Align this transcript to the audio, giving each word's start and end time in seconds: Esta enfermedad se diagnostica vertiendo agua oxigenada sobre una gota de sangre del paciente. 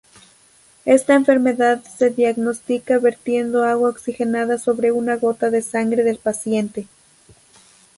Esta 0.85 1.13
enfermedad 1.13 1.83
se 1.83 2.09
diagnostica 2.09 2.97
vertiendo 2.97 3.63
agua 3.63 3.89
oxigenada 3.91 4.57
sobre 4.57 4.91
una 4.91 5.15
gota 5.17 5.51
de 5.51 5.61
sangre 5.61 6.01
del 6.03 6.17
paciente. 6.17 6.87